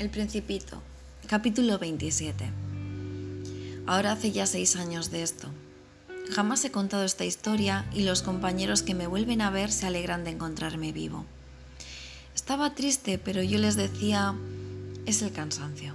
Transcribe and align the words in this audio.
El 0.00 0.08
Principito, 0.08 0.80
capítulo 1.26 1.78
27. 1.78 2.50
Ahora 3.86 4.12
hace 4.12 4.32
ya 4.32 4.46
seis 4.46 4.76
años 4.76 5.10
de 5.10 5.22
esto. 5.22 5.48
Jamás 6.30 6.64
he 6.64 6.70
contado 6.70 7.04
esta 7.04 7.26
historia 7.26 7.84
y 7.92 8.04
los 8.04 8.22
compañeros 8.22 8.82
que 8.82 8.94
me 8.94 9.06
vuelven 9.06 9.42
a 9.42 9.50
ver 9.50 9.70
se 9.70 9.86
alegran 9.86 10.24
de 10.24 10.30
encontrarme 10.30 10.92
vivo. 10.92 11.26
Estaba 12.34 12.74
triste, 12.74 13.18
pero 13.18 13.42
yo 13.42 13.58
les 13.58 13.76
decía, 13.76 14.34
es 15.04 15.20
el 15.20 15.32
cansancio. 15.32 15.94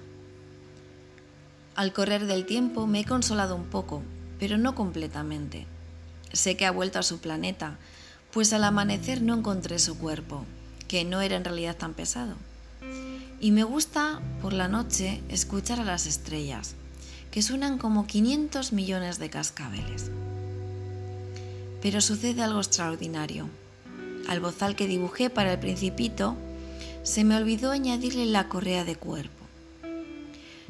Al 1.74 1.92
correr 1.92 2.28
del 2.28 2.46
tiempo 2.46 2.86
me 2.86 3.00
he 3.00 3.06
consolado 3.06 3.56
un 3.56 3.66
poco, 3.66 4.04
pero 4.38 4.60
no 4.60 4.76
completamente. 4.76 5.66
Sé 6.32 6.56
que 6.56 6.68
ha 6.68 6.72
vuelto 6.72 7.00
a 7.00 7.04
su 7.04 7.18
planeta, 7.18 7.80
pues 8.32 8.54
al 8.54 8.66
amanecer 8.66 9.24
no 9.24 9.34
encontré 9.34 9.80
su 9.80 9.98
cuerpo, 9.98 10.46
que 10.88 11.06
no 11.06 11.22
era 11.22 11.38
en 11.38 11.44
realidad 11.44 11.76
tan 11.76 11.96
pesado. 11.96 12.36
Y 13.40 13.52
me 13.52 13.64
gusta 13.64 14.22
por 14.42 14.54
la 14.54 14.68
noche 14.68 15.22
escuchar 15.30 15.80
a 15.80 15.84
las 15.84 16.06
estrellas, 16.06 16.76
que 17.32 17.42
suenan 17.42 17.78
como 17.78 18.08
500 18.08 18.72
millones 18.72 19.20
de 19.20 19.30
cascabeles. 19.30 20.10
Pero 21.82 22.02
sucede 22.02 22.42
algo 22.42 22.60
extraordinario. 22.60 23.50
Al 24.28 24.40
bozal 24.40 24.76
que 24.76 24.88
dibujé 24.88 25.30
para 25.30 25.54
el 25.54 25.60
principito, 25.60 26.36
se 27.04 27.24
me 27.24 27.36
olvidó 27.36 27.72
añadirle 27.72 28.26
la 28.26 28.48
correa 28.48 28.84
de 28.86 28.96
cuerpo. 28.96 29.46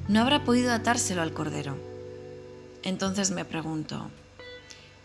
No 0.08 0.22
habrá 0.22 0.44
podido 0.44 0.74
atárselo 0.74 1.22
al 1.22 1.34
cordero. 1.34 1.77
Entonces 2.84 3.32
me 3.32 3.46
pregunto, 3.46 4.10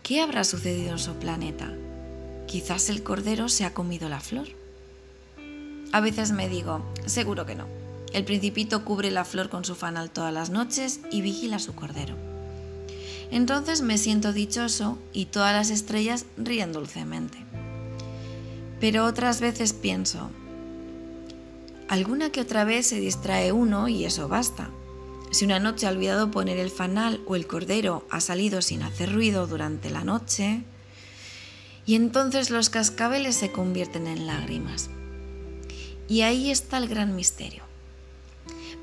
¿qué 0.03 0.21
habrá 0.21 0.43
sucedido 0.43 0.91
en 0.91 0.99
su 0.99 1.13
planeta? 1.13 1.73
Quizás 2.47 2.89
el 2.89 3.01
cordero 3.01 3.49
se 3.49 3.65
ha 3.65 3.73
comido 3.73 4.09
la 4.09 4.19
flor. 4.19 4.60
A 5.91 5.99
veces 5.99 6.31
me 6.31 6.47
digo, 6.47 6.85
seguro 7.05 7.45
que 7.45 7.55
no. 7.55 7.67
El 8.13 8.25
principito 8.25 8.85
cubre 8.85 9.11
la 9.11 9.25
flor 9.25 9.49
con 9.49 9.65
su 9.65 9.75
fanal 9.75 10.09
todas 10.09 10.33
las 10.33 10.49
noches 10.49 11.01
y 11.11 11.21
vigila 11.21 11.59
su 11.59 11.75
cordero. 11.75 12.15
Entonces 13.29 13.81
me 13.81 13.97
siento 13.97 14.33
dichoso 14.33 14.97
y 15.13 15.25
todas 15.25 15.53
las 15.53 15.69
estrellas 15.69 16.25
ríen 16.37 16.73
dulcemente. 16.73 17.37
Pero 18.79 19.05
otras 19.05 19.39
veces 19.39 19.73
pienso, 19.73 20.29
alguna 21.87 22.31
que 22.31 22.41
otra 22.41 22.63
vez 22.63 22.87
se 22.87 22.99
distrae 22.99 23.51
uno 23.51 23.87
y 23.87 24.05
eso 24.05 24.27
basta. 24.27 24.69
Si 25.31 25.45
una 25.45 25.59
noche 25.59 25.87
ha 25.87 25.91
olvidado 25.91 26.31
poner 26.31 26.57
el 26.57 26.69
fanal 26.69 27.21
o 27.25 27.35
el 27.35 27.47
cordero 27.47 28.05
ha 28.09 28.19
salido 28.19 28.61
sin 28.61 28.81
hacer 28.81 29.13
ruido 29.13 29.47
durante 29.47 29.89
la 29.89 30.03
noche, 30.03 30.63
y 31.85 31.95
entonces 31.95 32.49
los 32.49 32.69
cascabeles 32.69 33.35
se 33.35 33.51
convierten 33.51 34.07
en 34.07 34.27
lágrimas. 34.27 34.89
Y 36.11 36.23
ahí 36.23 36.51
está 36.51 36.77
el 36.77 36.89
gran 36.89 37.15
misterio. 37.15 37.63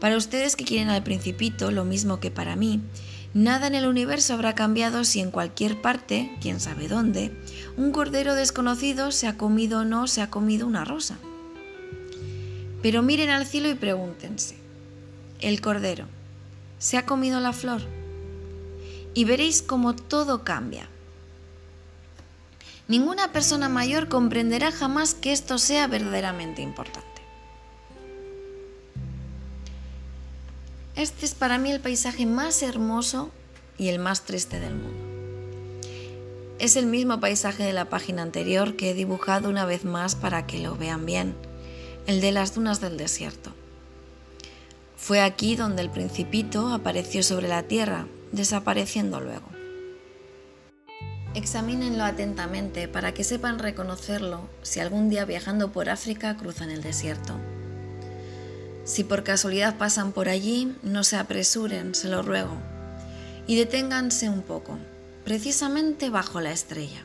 Para 0.01 0.17
ustedes 0.17 0.57
que 0.57 0.65
quieren 0.65 0.89
al 0.89 1.03
principito, 1.03 1.71
lo 1.71 1.85
mismo 1.85 2.21
que 2.21 2.31
para 2.31 2.57
mí, 2.57 2.81
nada 3.35 3.67
en 3.67 3.75
el 3.75 3.87
universo 3.87 4.33
habrá 4.33 4.55
cambiado 4.55 5.05
si 5.05 5.21
en 5.21 5.31
cualquier 5.31 5.83
parte, 5.83 6.35
quién 6.41 6.59
sabe 6.59 6.89
dónde, 6.89 7.31
un 7.77 7.93
cordero 7.93 8.35
desconocido 8.35 9.13
se 9.13 9.27
ha 9.27 9.37
comido 9.37 9.81
o 9.81 9.85
no 9.85 10.07
se 10.07 10.23
ha 10.23 10.31
comido 10.31 10.67
una 10.67 10.87
rosa. 10.87 11.19
Pero 12.81 13.03
miren 13.03 13.29
al 13.29 13.45
cielo 13.45 13.69
y 13.69 13.75
pregúntense, 13.75 14.57
el 15.43 15.61
cordero, 15.61 16.07
¿se 16.79 16.97
ha 16.97 17.05
comido 17.05 17.41
la 17.41 17.53
flor? 17.53 17.83
Y 19.13 19.27
veréis 19.27 19.61
cómo 19.61 19.95
todo 19.95 20.45
cambia. 20.45 20.89
Ninguna 22.87 23.33
persona 23.33 23.69
mayor 23.69 24.09
comprenderá 24.09 24.73
jamás 24.73 25.13
que 25.13 25.33
esto 25.33 25.59
sea 25.59 25.89
verdaderamente 25.89 26.63
importante. 26.63 27.18
Este 30.99 31.27
es 31.27 31.35
para 31.37 31.59
mí 31.59 31.71
el 31.71 31.79
paisaje 31.79 32.27
más 32.27 32.61
hermoso 32.61 33.31
y 33.79 33.87
el 33.87 34.01
más 34.01 34.25
triste 34.25 34.59
del 34.59 34.75
mundo. 34.75 35.87
Es 36.59 36.75
el 36.75 36.87
mismo 36.87 37.21
paisaje 37.21 37.63
de 37.63 37.73
la 37.73 37.85
página 37.85 38.23
anterior 38.23 38.75
que 38.75 38.91
he 38.91 38.95
dibujado 38.95 39.49
una 39.49 39.65
vez 39.65 39.85
más 39.85 40.17
para 40.17 40.49
que 40.49 40.59
lo 40.59 40.75
vean 40.75 41.07
bien, 41.07 41.37
el 42.09 42.21
de 42.21 42.33
las 42.33 42.53
dunas 42.53 42.81
del 42.81 42.97
desierto. 42.97 43.53
Fue 44.97 45.21
aquí 45.21 45.55
donde 45.55 45.83
el 45.83 45.91
principito 45.91 46.67
apareció 46.67 47.23
sobre 47.23 47.47
la 47.47 47.63
tierra, 47.63 48.09
desapareciendo 48.33 49.21
luego. 49.21 49.47
Examínenlo 51.37 52.03
atentamente 52.03 52.89
para 52.89 53.15
que 53.15 53.23
sepan 53.23 53.61
reconocerlo 53.61 54.51
si 54.63 54.81
algún 54.81 55.11
día 55.11 55.25
viajando 55.25 55.71
por 55.71 55.91
África 55.91 56.37
cruzan 56.37 56.73
el 56.73 56.83
desierto. 56.83 57.39
Si 58.89 59.05
por 59.05 59.23
casualidad 59.23 59.77
pasan 59.77 60.13
por 60.13 60.31
allí, 60.31 60.75
no 60.83 61.05
se 61.05 61.17
apresuren, 61.17 61.95
se 61.95 62.09
lo 62.09 62.23
ruego, 62.23 62.57
y 63.47 63.55
deténganse 63.57 64.31
un 64.31 64.41
poco, 64.41 64.79
precisamente 65.27 66.09
bajo 66.09 66.41
la 66.41 66.53
estrella. 66.53 67.05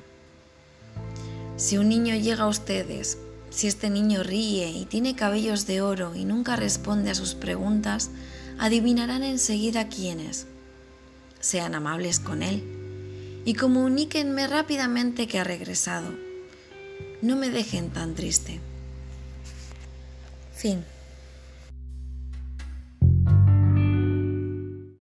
Si 1.57 1.77
un 1.77 1.89
niño 1.89 2.15
llega 2.15 2.45
a 2.45 2.47
ustedes, 2.47 3.17
si 3.49 3.67
este 3.67 3.89
niño 3.89 4.23
ríe 4.23 4.69
y 4.69 4.85
tiene 4.85 5.17
cabellos 5.17 5.67
de 5.67 5.81
oro 5.81 6.15
y 6.15 6.23
nunca 6.23 6.55
responde 6.55 7.11
a 7.11 7.15
sus 7.15 7.35
preguntas, 7.35 8.11
adivinarán 8.59 9.21
enseguida 9.21 9.89
quién 9.89 10.21
es. 10.21 10.47
Sean 11.41 11.75
amables 11.75 12.21
con 12.21 12.43
él 12.43 12.63
y 13.43 13.55
comuníquenme 13.55 14.47
rápidamente 14.47 15.27
que 15.27 15.37
ha 15.37 15.43
regresado. 15.43 16.13
No 17.21 17.35
me 17.35 17.49
dejen 17.49 17.89
tan 17.89 18.15
triste. 18.15 18.61
Fin. 20.55 20.85